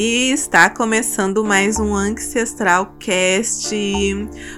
E 0.00 0.30
está 0.30 0.70
começando 0.70 1.42
mais 1.42 1.80
um 1.80 1.92
Ancestral 1.92 2.94
Cast, 3.00 3.74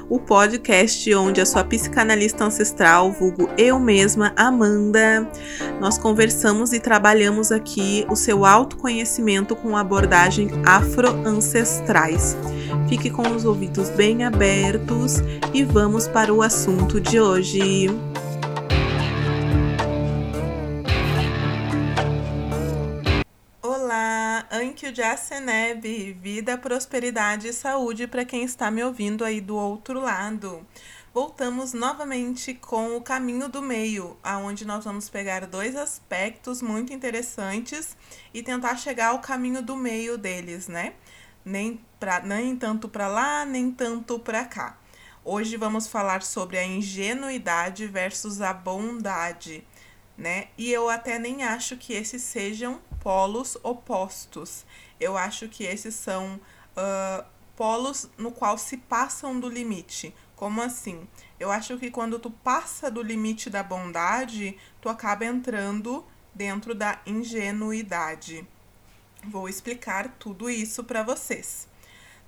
o 0.06 0.18
podcast 0.20 1.14
onde 1.14 1.40
a 1.40 1.46
sua 1.46 1.64
psicanalista 1.64 2.44
ancestral, 2.44 3.10
vulgo 3.10 3.48
eu 3.56 3.80
mesma, 3.80 4.34
Amanda, 4.36 5.26
nós 5.80 5.96
conversamos 5.96 6.74
e 6.74 6.78
trabalhamos 6.78 7.50
aqui 7.50 8.04
o 8.10 8.16
seu 8.16 8.44
autoconhecimento 8.44 9.56
com 9.56 9.78
abordagem 9.78 10.50
afro-ancestrais. 10.66 12.36
Fique 12.86 13.08
com 13.08 13.26
os 13.34 13.46
ouvidos 13.46 13.88
bem 13.88 14.24
abertos 14.24 15.22
e 15.54 15.64
vamos 15.64 16.06
para 16.06 16.34
o 16.34 16.42
assunto 16.42 17.00
de 17.00 17.18
hoje. 17.18 17.88
Ankyo 24.70 24.94
Jaceneb, 24.94 26.12
vida, 26.12 26.56
prosperidade 26.56 27.48
e 27.48 27.52
saúde 27.52 28.06
para 28.06 28.24
quem 28.24 28.44
está 28.44 28.70
me 28.70 28.84
ouvindo 28.84 29.24
aí 29.24 29.40
do 29.40 29.56
outro 29.56 29.98
lado. 29.98 30.64
Voltamos 31.12 31.72
novamente 31.72 32.54
com 32.54 32.96
o 32.96 33.02
caminho 33.02 33.48
do 33.48 33.60
meio, 33.60 34.16
aonde 34.22 34.64
nós 34.64 34.84
vamos 34.84 35.10
pegar 35.10 35.44
dois 35.44 35.74
aspectos 35.74 36.62
muito 36.62 36.92
interessantes 36.92 37.96
e 38.32 38.44
tentar 38.44 38.76
chegar 38.76 39.08
ao 39.08 39.18
caminho 39.18 39.60
do 39.60 39.74
meio 39.74 40.16
deles, 40.16 40.68
né? 40.68 40.92
Nem, 41.44 41.84
pra, 41.98 42.20
nem 42.20 42.54
tanto 42.54 42.88
para 42.88 43.08
lá, 43.08 43.44
nem 43.44 43.72
tanto 43.72 44.20
para 44.20 44.44
cá. 44.44 44.78
Hoje 45.24 45.56
vamos 45.56 45.88
falar 45.88 46.22
sobre 46.22 46.58
a 46.58 46.64
ingenuidade 46.64 47.88
versus 47.88 48.40
a 48.40 48.54
bondade, 48.54 49.66
né? 50.20 50.48
E 50.58 50.70
eu 50.70 50.90
até 50.90 51.18
nem 51.18 51.42
acho 51.42 51.78
que 51.78 51.94
esses 51.94 52.22
sejam 52.22 52.78
polos 53.00 53.56
opostos. 53.62 54.66
Eu 55.00 55.16
acho 55.16 55.48
que 55.48 55.64
esses 55.64 55.94
são 55.94 56.38
uh, 56.76 57.24
polos 57.56 58.06
no 58.18 58.30
qual 58.30 58.58
se 58.58 58.76
passam 58.76 59.40
do 59.40 59.48
limite. 59.48 60.14
Como 60.36 60.60
assim? 60.60 61.08
Eu 61.38 61.50
acho 61.50 61.78
que 61.78 61.90
quando 61.90 62.18
tu 62.18 62.30
passa 62.30 62.90
do 62.90 63.02
limite 63.02 63.48
da 63.48 63.62
bondade, 63.62 64.58
tu 64.78 64.90
acaba 64.90 65.24
entrando 65.24 66.04
dentro 66.34 66.74
da 66.74 67.00
ingenuidade. 67.06 68.46
Vou 69.24 69.48
explicar 69.48 70.16
tudo 70.18 70.50
isso 70.50 70.84
para 70.84 71.02
vocês. 71.02 71.66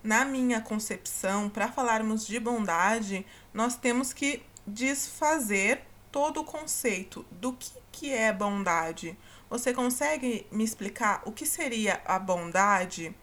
Na 0.03 0.25
minha 0.25 0.63
concepção, 0.63 1.51
para 1.51 1.71
falarmos 1.71 2.27
de 2.27 2.41
bondade, 2.41 3.27
nós 3.53 3.77
temos 3.77 4.15
que 4.15 4.43
desfazer 4.67 5.85
todo 6.13 6.43
o 6.43 6.45
conceito 6.45 7.25
do 7.33 7.55
que, 7.55 7.73
que 7.91 8.13
é 8.13 8.33
bondade. 8.33 9.19
Você 9.51 9.73
consegue 9.73 10.47
me 10.53 10.63
explicar 10.63 11.23
o 11.25 11.33
que 11.33 11.47
seria 11.47 12.01
a 12.05 12.19
bondade? 12.19 13.15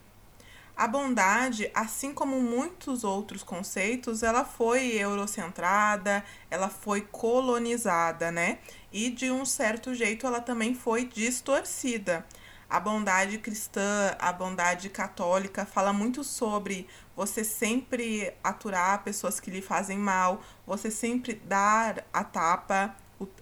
A 0.75 0.87
bondade, 0.87 1.69
assim 1.73 2.13
como 2.13 2.41
muitos 2.41 3.03
outros 3.03 3.43
conceitos, 3.43 4.23
ela 4.23 4.45
foi 4.45 4.95
eurocentrada, 4.95 6.23
ela 6.49 6.69
foi 6.69 7.01
colonizada, 7.01 8.31
né? 8.31 8.59
E 8.91 9.09
de 9.09 9.29
um 9.29 9.45
certo 9.45 9.93
jeito 9.93 10.25
ela 10.25 10.39
também 10.39 10.73
foi 10.73 11.05
distorcida. 11.05 12.25
A 12.69 12.79
bondade 12.79 13.37
cristã, 13.39 14.15
a 14.19 14.31
bondade 14.31 14.89
católica 14.89 15.65
fala 15.65 15.91
muito 15.91 16.23
sobre 16.23 16.87
você 17.15 17.43
sempre 17.43 18.31
aturar 18.43 19.03
pessoas 19.03 19.39
que 19.39 19.49
lhe 19.49 19.61
fazem 19.61 19.97
mal, 19.97 20.41
você 20.67 20.91
sempre 20.91 21.33
dar 21.33 22.05
a 22.13 22.23
tapa, 22.23 22.95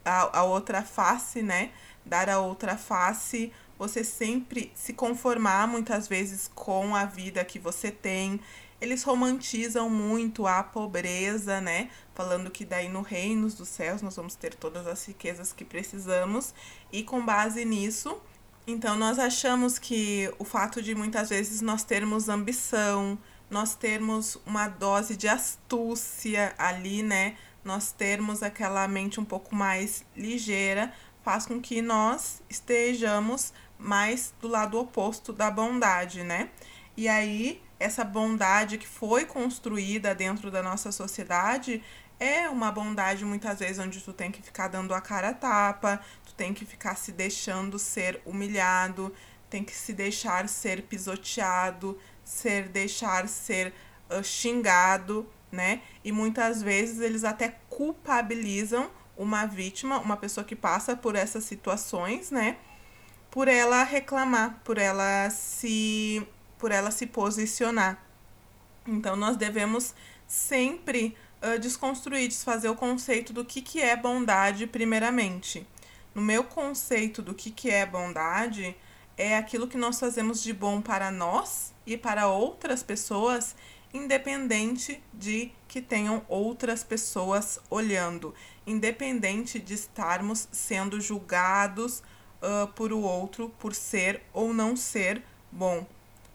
a, 0.06 0.40
a 0.40 0.44
outra 0.44 0.82
face, 0.82 1.44
né? 1.44 1.72
dar 2.08 2.30
a 2.30 2.40
outra 2.40 2.78
face, 2.78 3.52
você 3.78 4.04
sempre 4.04 4.72
se 4.74 4.94
conformar 4.94 5.68
muitas 5.68 6.08
vezes 6.08 6.50
com 6.54 6.96
a 6.96 7.06
vida 7.06 7.44
que 7.46 7.60
você 7.60 7.92
tem. 7.92 8.40
Eles 8.80 9.04
romantizam 9.04 9.90
muito 9.90 10.48
a 10.48 10.64
pobreza, 10.64 11.60
né? 11.60 11.90
Falando 12.14 12.50
que 12.50 12.64
daí 12.64 12.90
no 12.90 13.02
reino 13.02 13.50
dos 13.50 13.68
céus 13.68 14.02
nós 14.02 14.16
vamos 14.16 14.36
ter 14.36 14.54
todas 14.54 14.88
as 14.88 15.06
riquezas 15.06 15.52
que 15.52 15.66
precisamos 15.66 16.54
e 16.92 17.04
com 17.04 17.24
base 17.26 17.66
nisso, 17.66 18.20
então 18.68 18.98
nós 18.98 19.18
achamos 19.18 19.80
que 19.80 20.30
o 20.38 20.44
fato 20.44 20.82
de 20.82 20.94
muitas 20.94 21.30
vezes 21.30 21.62
nós 21.62 21.86
termos 21.86 22.28
ambição, 22.28 23.18
nós 23.50 23.76
termos 23.76 24.38
uma 24.46 24.68
dose 24.68 25.16
de 25.16 25.26
astúcia 25.28 26.54
ali, 26.58 27.02
né? 27.02 27.38
Nós 27.64 27.94
termos 27.94 28.44
aquela 28.44 28.86
mente 28.86 29.22
um 29.22 29.26
pouco 29.26 29.56
mais 29.56 30.06
ligeira, 30.16 30.94
faz 31.24 31.46
com 31.46 31.62
que 31.62 31.82
nós 31.82 32.42
estejamos 32.50 33.54
mais 33.80 34.34
do 34.42 34.50
lado 34.50 34.78
oposto 34.78 35.32
da 35.32 35.50
bondade, 35.50 36.24
né? 36.24 36.50
E 36.98 37.08
aí, 37.08 37.62
essa 37.80 38.04
bondade 38.04 38.78
que 38.78 38.88
foi 38.88 39.24
construída 39.24 40.14
dentro 40.14 40.52
da 40.52 40.62
nossa 40.62 40.92
sociedade 40.92 41.82
é 42.20 42.50
uma 42.50 42.72
bondade 42.72 43.24
muitas 43.24 43.60
vezes 43.60 43.80
onde 43.80 44.02
tu 44.02 44.12
tem 44.12 44.32
que 44.32 44.42
ficar 44.42 44.68
dando 44.68 44.94
a 44.94 45.02
cara 45.02 45.30
a 45.30 45.34
tapa, 45.34 46.02
tu 46.26 46.34
tem 46.34 46.54
que 46.54 46.66
ficar 46.66 46.96
se 46.96 47.12
deixando 47.12 47.78
ser 47.78 48.22
humilhado, 48.26 49.14
tem 49.50 49.64
que 49.64 49.74
se 49.74 49.94
deixar 49.94 50.50
ser 50.50 50.84
pisoteado, 50.84 51.98
ser 52.24 52.70
deixar 52.70 53.28
ser 53.28 53.74
uh, 54.10 54.24
xingado, 54.24 55.30
né? 55.52 55.82
E 56.04 56.12
muitas 56.12 56.62
vezes 56.62 57.00
eles 57.00 57.24
até 57.24 57.56
culpabilizam 57.70 58.90
uma 59.16 59.46
vítima, 59.46 60.00
uma 60.00 60.18
pessoa 60.18 60.44
que 60.44 60.56
passa 60.56 60.96
por 60.96 61.16
essas 61.16 61.44
situações, 61.44 62.32
né? 62.32 62.58
Por 63.32 63.48
ela 63.48 63.84
reclamar, 63.84 64.60
por 64.64 64.78
ela 64.78 65.30
se 65.30 66.26
por 66.58 66.72
ela 66.72 66.90
se 66.90 67.06
posicionar. 67.06 68.04
Então 68.88 69.16
nós 69.16 69.38
devemos 69.38 69.94
sempre 70.28 71.16
uh, 71.42 71.60
desconstruir, 71.60 72.28
desfazer 72.28 72.70
o 72.70 72.76
conceito 72.76 73.34
do 73.34 73.46
que, 73.46 73.62
que 73.62 73.82
é 73.82 73.96
bondade 73.96 74.68
primeiramente. 74.68 75.68
No 76.14 76.22
meu 76.22 76.44
conceito 76.44 77.22
do 77.22 77.34
que, 77.34 77.52
que 77.52 77.70
é 77.70 77.86
bondade, 77.86 78.76
é 79.18 79.38
aquilo 79.38 79.68
que 79.68 79.78
nós 79.78 80.00
fazemos 80.00 80.42
de 80.42 80.54
bom 80.54 80.82
para 80.82 81.12
nós 81.12 81.74
e 81.86 81.98
para 81.98 82.28
outras 82.28 82.84
pessoas 82.84 83.56
independente 83.94 85.02
de 85.14 85.52
que 85.68 85.82
tenham 85.82 86.24
outras 86.28 86.84
pessoas 86.84 87.60
olhando, 87.70 88.34
independente 88.66 89.60
de 89.60 89.74
estarmos 89.74 90.48
sendo 90.52 91.00
julgados 91.00 92.04
uh, 92.42 92.68
por 92.74 92.92
o 92.92 93.00
outro 93.00 93.50
por 93.60 93.74
ser 93.74 94.22
ou 94.34 94.54
não 94.54 94.76
ser 94.76 95.24
bom, 95.52 95.86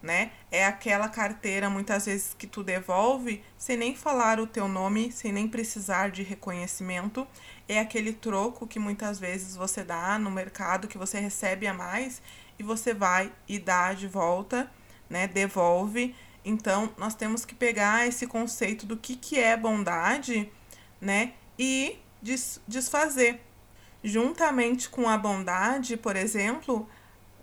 né? 0.02 0.32
É 0.50 0.66
aquela 0.66 1.08
carteira 1.08 1.70
muitas 1.70 2.06
vezes 2.06 2.34
que 2.36 2.46
tu 2.46 2.62
devolve 2.62 3.42
sem 3.56 3.76
nem 3.76 3.94
falar 3.94 4.40
o 4.40 4.46
teu 4.46 4.66
nome, 4.66 5.12
sem 5.12 5.32
nem 5.32 5.46
precisar 5.46 6.10
de 6.10 6.22
reconhecimento. 6.22 7.26
É 7.68 7.78
aquele 7.78 8.12
troco 8.12 8.66
que 8.66 8.78
muitas 8.78 9.20
vezes 9.20 9.56
você 9.56 9.84
dá 9.84 10.18
no 10.18 10.30
mercado 10.30 10.88
que 10.88 10.98
você 10.98 11.20
recebe 11.20 11.66
a 11.66 11.74
mais 11.74 12.20
e 12.58 12.62
você 12.62 12.92
vai 12.92 13.32
e 13.48 13.58
dá 13.58 13.92
de 13.92 14.08
volta, 14.08 14.70
né? 15.08 15.28
Devolve 15.28 16.14
então, 16.44 16.92
nós 16.96 17.14
temos 17.14 17.44
que 17.44 17.54
pegar 17.54 18.06
esse 18.06 18.26
conceito 18.26 18.84
do 18.84 18.96
que, 18.96 19.14
que 19.16 19.38
é 19.38 19.56
bondade, 19.56 20.50
né? 21.00 21.34
E 21.58 21.98
des 22.20 22.60
desfazer. 22.66 23.41
Juntamente 24.02 24.88
com 24.88 25.08
a 25.08 25.16
bondade, 25.16 25.96
por 25.96 26.16
exemplo, 26.16 26.88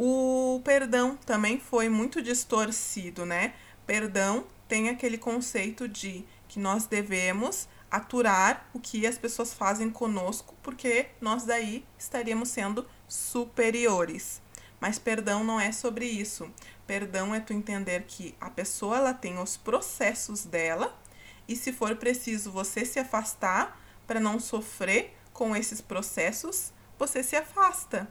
o 0.01 0.61
perdão 0.63 1.17
também 1.25 1.59
foi 1.59 1.89
muito 1.89 2.21
distorcido, 2.21 3.25
né? 3.25 3.53
Perdão 3.85 4.47
tem 4.65 4.87
aquele 4.87 5.17
conceito 5.17 5.89
de 5.89 6.25
que 6.47 6.57
nós 6.57 6.85
devemos 6.85 7.67
aturar 7.91 8.69
o 8.73 8.79
que 8.79 9.05
as 9.05 9.17
pessoas 9.17 9.53
fazem 9.53 9.89
conosco, 9.89 10.55
porque 10.63 11.07
nós 11.19 11.43
daí 11.43 11.85
estaríamos 11.97 12.47
sendo 12.47 12.87
superiores. 13.09 14.41
Mas 14.79 14.97
perdão 14.97 15.43
não 15.43 15.59
é 15.59 15.73
sobre 15.73 16.05
isso. 16.05 16.49
Perdão 16.87 17.35
é 17.35 17.41
tu 17.41 17.51
entender 17.51 18.03
que 18.07 18.33
a 18.39 18.49
pessoa 18.49 18.95
ela 18.95 19.13
tem 19.13 19.37
os 19.37 19.57
processos 19.57 20.45
dela 20.45 20.97
e 21.45 21.57
se 21.57 21.73
for 21.73 21.93
preciso 21.97 22.53
você 22.53 22.85
se 22.85 22.99
afastar 22.99 23.77
para 24.07 24.21
não 24.21 24.39
sofrer 24.39 25.13
com 25.33 25.53
esses 25.53 25.81
processos, 25.81 26.71
você 26.97 27.21
se 27.21 27.35
afasta. 27.35 28.07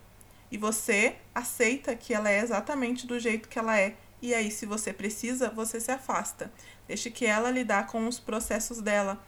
E 0.51 0.57
você 0.57 1.17
aceita 1.35 1.95
que 1.95 2.15
ela 2.15 2.31
é 2.31 2.41
exatamente 2.41 3.07
do 3.07 3.19
jeito 3.19 3.49
que 3.49 3.59
ela 3.59 3.79
é. 3.79 3.97
E 4.21 4.35
aí, 4.35 4.51
se 4.51 4.67
você 4.67 4.93
precisa, 4.93 5.51
você 5.51 5.79
se 5.79 5.91
afasta. 5.91 6.53
Deixe 6.87 7.11
que 7.11 7.27
ela 7.27 7.51
lidar 7.51 7.87
com 7.87 8.07
os 8.09 8.19
processos 8.19 8.81
dela. 8.81 9.23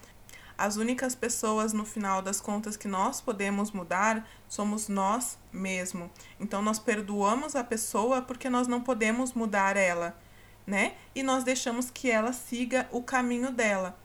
As 0.59 0.77
únicas 0.77 1.15
pessoas, 1.15 1.73
no 1.73 1.85
final 1.85 2.21
das 2.21 2.41
contas, 2.41 2.77
que 2.77 2.89
nós 2.89 3.21
podemos 3.21 3.71
mudar 3.71 4.29
somos 4.49 4.89
nós 4.89 5.39
mesmos. 5.53 6.11
Então, 6.39 6.61
nós 6.61 6.79
perdoamos 6.79 7.55
a 7.55 7.65
pessoa 7.65 8.21
porque 8.21 8.51
nós 8.51 8.67
não 8.67 8.81
podemos 8.81 9.33
mudar 9.33 9.77
ela, 9.77 10.19
né? 10.67 10.97
E 11.15 11.23
nós 11.23 11.45
deixamos 11.45 11.91
que 11.91 12.11
ela 12.11 12.33
siga 12.33 12.89
o 12.91 13.03
caminho 13.03 13.51
dela. 13.51 13.99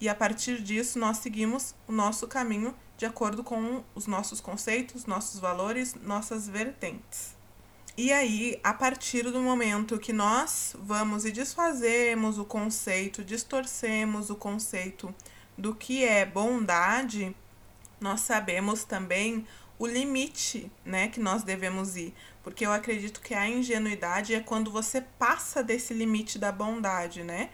E 0.00 0.08
a 0.08 0.14
partir 0.14 0.60
disso, 0.60 0.98
nós 0.98 1.18
seguimos 1.18 1.74
o 1.86 1.92
nosso 1.92 2.26
caminho 2.26 2.74
de 3.02 3.06
acordo 3.06 3.42
com 3.42 3.82
os 3.96 4.06
nossos 4.06 4.40
conceitos, 4.40 5.06
nossos 5.06 5.40
valores, 5.40 5.96
nossas 5.96 6.48
vertentes. 6.48 7.34
E 7.96 8.12
aí, 8.12 8.60
a 8.62 8.72
partir 8.72 9.24
do 9.24 9.40
momento 9.40 9.98
que 9.98 10.12
nós 10.12 10.76
vamos 10.78 11.24
e 11.24 11.32
desfazemos 11.32 12.38
o 12.38 12.44
conceito, 12.44 13.24
distorcemos 13.24 14.30
o 14.30 14.36
conceito 14.36 15.12
do 15.58 15.74
que 15.74 16.04
é 16.04 16.24
bondade, 16.24 17.34
nós 18.00 18.20
sabemos 18.20 18.84
também 18.84 19.44
o 19.80 19.84
limite, 19.84 20.70
né, 20.84 21.08
que 21.08 21.18
nós 21.18 21.42
devemos 21.42 21.96
ir, 21.96 22.14
porque 22.40 22.64
eu 22.64 22.70
acredito 22.70 23.20
que 23.20 23.34
a 23.34 23.48
ingenuidade 23.48 24.32
é 24.32 24.38
quando 24.38 24.70
você 24.70 25.00
passa 25.00 25.60
desse 25.60 25.92
limite 25.92 26.38
da 26.38 26.52
bondade, 26.52 27.24
né? 27.24 27.50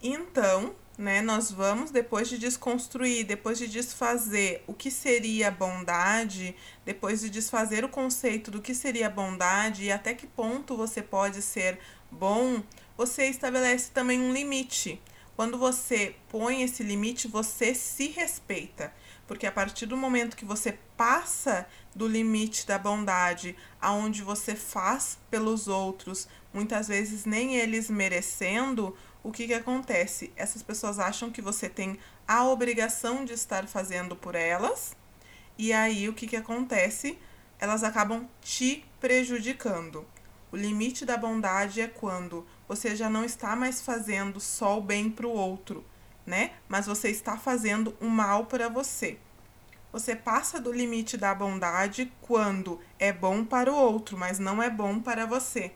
Então, 0.00 0.76
né, 0.96 1.20
nós 1.20 1.50
vamos 1.50 1.90
depois 1.90 2.28
de 2.28 2.38
desconstruir, 2.38 3.24
depois 3.24 3.58
de 3.58 3.66
desfazer 3.66 4.62
o 4.66 4.72
que 4.72 4.90
seria 4.90 5.50
bondade, 5.50 6.54
depois 6.84 7.20
de 7.20 7.30
desfazer 7.30 7.84
o 7.84 7.88
conceito 7.88 8.50
do 8.50 8.62
que 8.62 8.74
seria 8.74 9.10
bondade 9.10 9.84
e 9.84 9.92
até 9.92 10.14
que 10.14 10.26
ponto 10.26 10.76
você 10.76 11.02
pode 11.02 11.42
ser 11.42 11.78
bom, 12.10 12.62
você 12.96 13.26
estabelece 13.26 13.90
também 13.90 14.20
um 14.20 14.32
limite. 14.32 15.00
Quando 15.34 15.58
você 15.58 16.14
põe 16.28 16.62
esse 16.62 16.82
limite, 16.84 17.26
você 17.26 17.74
se 17.74 18.08
respeita. 18.08 18.92
Porque 19.26 19.46
a 19.46 19.52
partir 19.52 19.86
do 19.86 19.96
momento 19.96 20.36
que 20.36 20.44
você 20.44 20.78
passa 20.96 21.66
do 21.94 22.06
limite 22.06 22.66
da 22.66 22.78
bondade, 22.78 23.56
aonde 23.80 24.22
você 24.22 24.54
faz 24.54 25.18
pelos 25.30 25.66
outros, 25.66 26.28
muitas 26.52 26.88
vezes 26.88 27.24
nem 27.24 27.56
eles 27.56 27.88
merecendo, 27.88 28.96
o 29.22 29.32
que, 29.32 29.46
que 29.46 29.54
acontece? 29.54 30.32
Essas 30.36 30.62
pessoas 30.62 30.98
acham 30.98 31.30
que 31.30 31.40
você 31.40 31.68
tem 31.68 31.98
a 32.28 32.44
obrigação 32.44 33.24
de 33.24 33.32
estar 33.32 33.66
fazendo 33.66 34.14
por 34.14 34.34
elas, 34.34 34.94
e 35.56 35.72
aí 35.72 36.08
o 36.08 36.12
que, 36.12 36.26
que 36.26 36.36
acontece? 36.36 37.18
Elas 37.58 37.82
acabam 37.82 38.28
te 38.42 38.84
prejudicando. 39.00 40.06
O 40.52 40.56
limite 40.56 41.04
da 41.04 41.16
bondade 41.16 41.80
é 41.80 41.88
quando 41.88 42.46
você 42.68 42.94
já 42.94 43.08
não 43.08 43.24
está 43.24 43.56
mais 43.56 43.80
fazendo 43.80 44.38
só 44.38 44.78
o 44.78 44.82
bem 44.82 45.10
para 45.10 45.26
o 45.26 45.30
outro, 45.30 45.84
né? 46.26 46.52
Mas 46.68 46.86
você 46.86 47.08
está 47.08 47.36
fazendo 47.36 47.94
o 48.00 48.06
mal 48.06 48.46
para 48.46 48.68
você. 48.68 49.18
Você 49.92 50.16
passa 50.16 50.60
do 50.60 50.72
limite 50.72 51.16
da 51.16 51.34
bondade 51.34 52.12
quando 52.20 52.80
é 52.98 53.12
bom 53.12 53.44
para 53.44 53.72
o 53.72 53.76
outro, 53.76 54.18
mas 54.18 54.38
não 54.38 54.62
é 54.62 54.68
bom 54.68 54.98
para 54.98 55.24
você. 55.24 55.72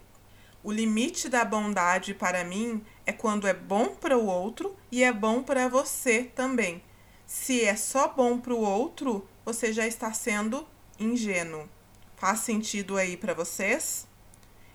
O 0.63 0.73
limite 0.73 1.29
da 1.29 1.45
bondade 1.45 2.15
para 2.15 2.43
mim 2.43 2.85
é 3.07 3.13
quando 3.13 3.47
é 3.47 3.55
bom 3.55 3.95
para 3.95 4.19
o 4.19 4.27
outro 4.27 4.77
e 4.91 5.05
é 5.05 5.13
bom 5.13 5.43
para 5.43 5.69
você 5.69 6.25
também. 6.25 6.83
Se 7.27 7.65
é 7.65 7.77
só 7.77 8.09
bom 8.09 8.39
para 8.39 8.55
o 8.55 8.61
outro, 8.61 9.27
você 9.45 9.73
já 9.73 9.87
está 9.87 10.13
sendo 10.13 10.67
ingênuo. 10.99 11.69
Faz 12.17 12.41
sentido 12.41 12.97
aí 12.97 13.17
para 13.17 13.35
vocês? 13.35 14.09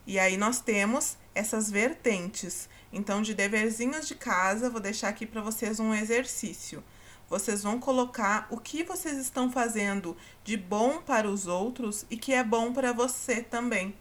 E 0.08 0.18
aí 0.18 0.38
nós 0.38 0.62
temos 0.62 1.18
essas 1.36 1.70
vertentes. 1.70 2.70
Então, 2.92 3.22
de 3.22 3.34
deverzinhos 3.34 4.08
de 4.08 4.16
casa, 4.16 4.70
vou 4.70 4.80
deixar 4.80 5.10
aqui 5.10 5.26
para 5.26 5.42
vocês 5.42 5.80
um 5.80 5.94
exercício. 5.94 6.84
Vocês 7.30 7.64
vão 7.64 7.80
colocar 7.80 8.48
o 8.52 8.58
que 8.58 8.84
vocês 8.84 9.18
estão 9.18 9.52
fazendo 9.52 10.16
de 10.44 10.56
bom 10.56 11.02
para 11.02 11.30
os 11.30 11.48
outros 11.48 12.06
e 12.10 12.18
que 12.18 12.34
é 12.34 12.44
bom 12.44 12.74
para 12.74 12.94
você 12.94 13.42
também, 13.42 13.96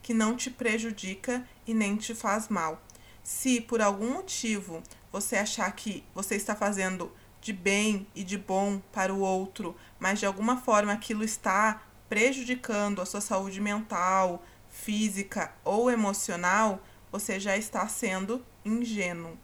que 0.00 0.14
não 0.14 0.36
te 0.36 0.50
prejudica 0.50 1.46
e 1.66 1.74
nem 1.74 1.96
te 1.96 2.14
faz 2.14 2.48
mal. 2.48 2.82
Se 3.22 3.60
por 3.60 3.82
algum 3.82 4.14
motivo 4.14 4.82
você 5.12 5.36
achar 5.36 5.70
que 5.72 6.02
você 6.14 6.36
está 6.36 6.56
fazendo 6.56 7.12
de 7.40 7.52
bem 7.52 8.06
e 8.14 8.24
de 8.24 8.38
bom 8.38 8.80
para 8.92 9.12
o 9.12 9.20
outro, 9.20 9.76
mas 9.98 10.18
de 10.18 10.26
alguma 10.26 10.56
forma 10.56 10.92
aquilo 10.92 11.22
está 11.22 11.82
prejudicando 12.08 13.02
a 13.02 13.06
sua 13.06 13.20
saúde 13.20 13.60
mental, 13.60 14.42
física 14.70 15.52
ou 15.64 15.90
emocional, 15.90 16.82
você 17.10 17.38
já 17.38 17.56
está 17.56 17.86
sendo 17.88 18.44
ingênuo. 18.64 19.38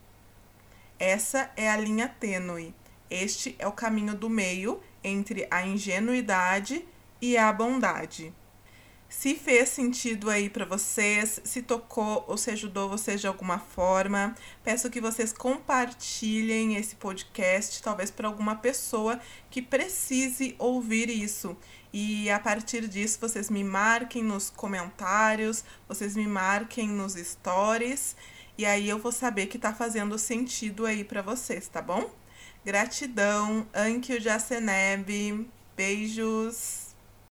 Essa 0.99 1.50
é 1.56 1.71
a 1.71 1.76
linha 1.76 2.09
tênue. 2.09 2.75
Este 3.11 3.55
é 3.59 3.67
o 3.67 3.73
caminho 3.73 4.15
do 4.15 4.31
meio 4.31 4.81
entre 5.03 5.47
a 5.50 5.67
ingenuidade 5.67 6.87
e 7.21 7.37
a 7.37 7.53
bondade. 7.53 8.32
Se 9.09 9.37
fez 9.37 9.69
sentido 9.69 10.29
aí 10.29 10.50
para 10.50 10.65
vocês, 10.65 11.41
se 11.44 11.62
tocou 11.62 12.25
ou 12.26 12.37
se 12.37 12.50
ajudou 12.50 12.88
vocês 12.88 13.21
de 13.21 13.26
alguma 13.26 13.59
forma, 13.59 14.35
peço 14.65 14.91
que 14.91 15.00
vocês 15.00 15.32
compartilhem 15.32 16.75
esse 16.76 16.97
podcast, 16.97 17.81
talvez 17.81 18.11
para 18.11 18.26
alguma 18.26 18.56
pessoa 18.56 19.21
que 19.50 19.62
precise 19.62 20.56
ouvir 20.59 21.09
isso. 21.09 21.56
E 21.96 22.29
a 22.29 22.41
partir 22.41 22.88
disso, 22.88 23.20
vocês 23.20 23.49
me 23.49 23.62
marquem 23.62 24.20
nos 24.20 24.50
comentários, 24.50 25.62
vocês 25.87 26.17
me 26.17 26.26
marquem 26.26 26.88
nos 26.88 27.12
stories, 27.12 28.17
e 28.58 28.67
aí 28.67 28.88
eu 28.88 28.99
vou 28.99 29.12
saber 29.12 29.46
que 29.46 29.61
tá 29.61 29.73
fazendo 29.73 30.19
sentido 30.19 30.87
aí 30.87 31.05
para 31.05 31.23
vocês, 31.23 31.69
tá 31.69 31.81
bom? 31.81 32.11
Gratidão, 32.64 33.64
Ankyo 33.73 34.20
Jaceneb. 34.20 35.49
Beijos. 35.76 36.84